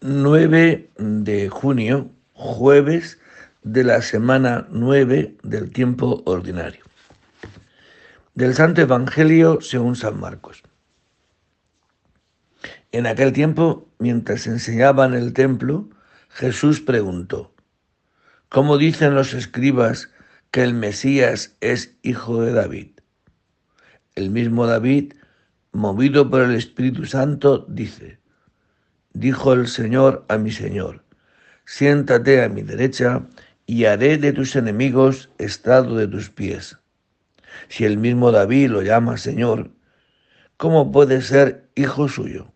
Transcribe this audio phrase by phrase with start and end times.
[0.00, 3.18] 9 de junio, jueves
[3.64, 6.84] de la semana 9 del tiempo ordinario.
[8.36, 10.62] Del Santo Evangelio según San Marcos.
[12.92, 15.88] En aquel tiempo, mientras enseñaban el templo,
[16.28, 17.52] Jesús preguntó,
[18.48, 20.10] ¿cómo dicen los escribas
[20.52, 22.90] que el Mesías es hijo de David?
[24.14, 25.14] El mismo David,
[25.72, 28.20] movido por el Espíritu Santo, dice,
[29.18, 31.02] dijo el Señor a mi Señor,
[31.64, 33.22] siéntate a mi derecha
[33.66, 36.78] y haré de tus enemigos estrado de tus pies.
[37.68, 39.70] Si el mismo David lo llama Señor,
[40.56, 42.52] ¿cómo puede ser hijo suyo?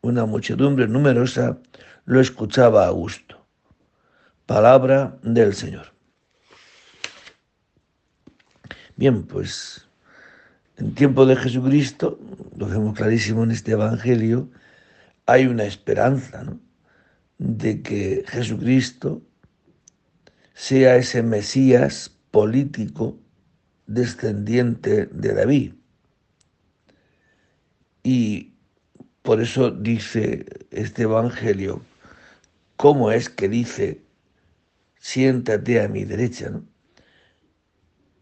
[0.00, 1.58] Una muchedumbre numerosa
[2.06, 3.46] lo escuchaba a gusto.
[4.46, 5.92] Palabra del Señor.
[8.96, 9.86] Bien, pues
[10.78, 12.18] en tiempo de Jesucristo,
[12.56, 14.48] lo vemos clarísimo en este Evangelio,
[15.26, 16.58] hay una esperanza
[17.38, 19.22] de que Jesucristo
[20.54, 23.18] sea ese Mesías político
[23.86, 25.74] descendiente de David.
[28.02, 28.54] Y
[29.22, 31.82] por eso dice este Evangelio,
[32.76, 34.02] ¿cómo es que dice,
[34.98, 36.50] siéntate a mi derecha?
[36.50, 36.64] ¿no?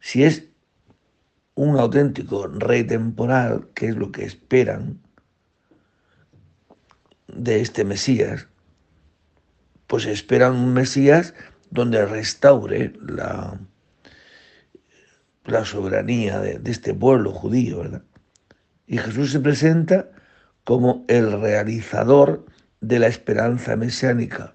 [0.00, 0.44] Si es
[1.54, 5.03] un auténtico rey temporal, que es lo que esperan,
[7.36, 8.48] de este Mesías,
[9.86, 11.34] pues esperan un Mesías
[11.70, 13.58] donde restaure la,
[15.44, 18.02] la soberanía de, de, este pueblo judío, ¿verdad?
[18.86, 20.10] Y Jesús se presenta
[20.64, 22.46] como el realizador
[22.80, 24.54] de la esperanza mesiánica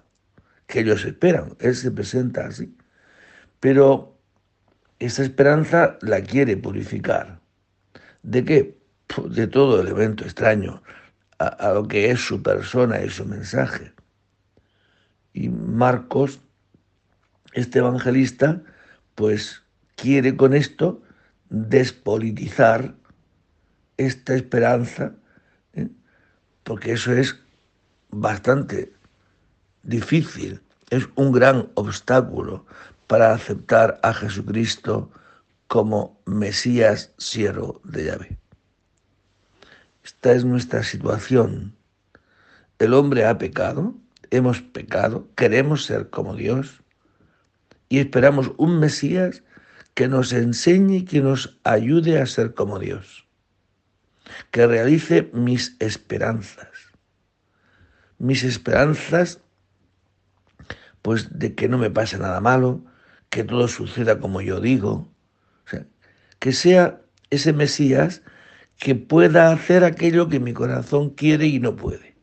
[0.70, 1.56] que ellos esperan.
[1.60, 2.76] Él se presenta así.
[3.58, 4.16] Pero
[4.98, 7.40] esa esperanza la quiere purificar.
[8.22, 8.78] ¿De qué?
[9.06, 10.82] Pues de todo elemento extraño,
[11.40, 13.92] a, lo que es su persona y su mensaje.
[15.32, 16.40] Y Marcos,
[17.54, 18.62] este evangelista,
[19.14, 19.62] pues
[19.96, 21.02] quiere con esto
[21.48, 22.94] despolitizar
[23.96, 25.14] esta esperanza,
[25.72, 25.88] ¿eh?
[26.62, 27.36] porque eso es
[28.10, 28.92] bastante
[29.82, 30.60] difícil,
[30.90, 32.66] es un gran obstáculo
[33.06, 35.10] para aceptar a Jesucristo
[35.68, 38.39] como Mesías siervo de Yahvé.
[40.10, 41.76] Esta es nuestra situación.
[42.80, 43.94] El hombre ha pecado,
[44.30, 46.82] hemos pecado, queremos ser como Dios
[47.88, 49.44] y esperamos un Mesías
[49.94, 53.28] que nos enseñe y que nos ayude a ser como Dios,
[54.50, 56.68] que realice mis esperanzas,
[58.18, 59.40] mis esperanzas
[61.02, 62.84] pues de que no me pase nada malo,
[63.30, 65.08] que todo suceda como yo digo,
[66.40, 67.00] que sea
[67.30, 68.22] ese Mesías
[68.80, 72.16] que pueda hacer aquello que mi corazón quiere y no puede.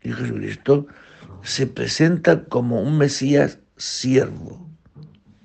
[0.00, 0.86] Y Jesucristo
[1.42, 4.70] se presenta como un Mesías siervo,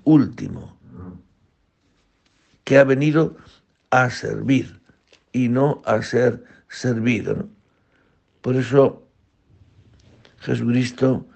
[0.04, 0.78] último,
[2.62, 3.36] que ha venido
[3.90, 4.80] a servir
[5.32, 7.48] y no a ser servido.
[8.42, 9.04] Por eso
[10.38, 11.26] Jesucristo,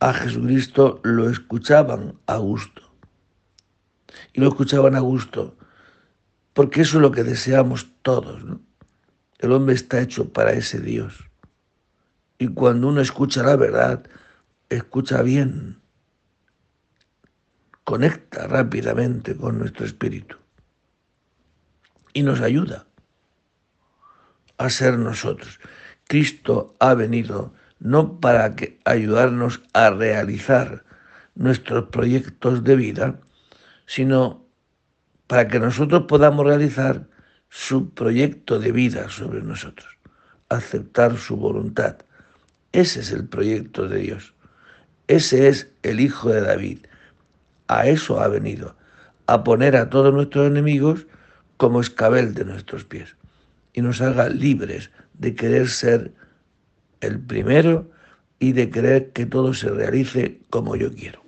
[0.00, 2.82] a Jesucristo lo escuchaban a gusto.
[4.34, 5.56] Y lo escuchaban a gusto
[6.54, 8.42] porque eso es lo que deseamos todos.
[9.38, 11.28] El hombre está hecho para ese Dios.
[12.38, 14.04] Y cuando uno escucha la verdad,
[14.68, 15.80] escucha bien,
[17.84, 20.36] conecta rápidamente con nuestro espíritu
[22.12, 22.86] y nos ayuda
[24.58, 25.60] a ser nosotros.
[26.06, 30.84] Cristo ha venido no para que ayudarnos a realizar
[31.34, 33.20] nuestros proyectos de vida,
[33.86, 34.46] sino
[35.32, 37.08] para que nosotros podamos realizar
[37.48, 39.88] su proyecto de vida sobre nosotros,
[40.50, 41.96] aceptar su voluntad.
[42.72, 44.34] Ese es el proyecto de Dios.
[45.06, 46.80] Ese es el Hijo de David.
[47.68, 48.76] A eso ha venido,
[49.26, 51.06] a poner a todos nuestros enemigos
[51.56, 53.16] como escabel de nuestros pies
[53.72, 56.12] y nos haga libres de querer ser
[57.00, 57.90] el primero
[58.38, 61.21] y de querer que todo se realice como yo quiero.